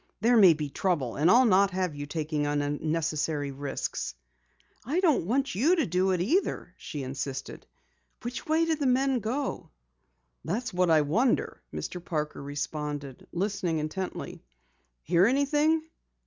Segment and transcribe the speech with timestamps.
[0.19, 4.15] "There may be trouble, and I'll not have you taking unnecessary risks."
[4.83, 7.67] "I don't want you to do it either," she insisted.
[8.23, 9.69] "Which way did the men go?"
[10.43, 12.03] "That's what I wonder," Mr.
[12.03, 14.43] Parker responded, listening intently.
[15.03, 15.83] "Hear anything?"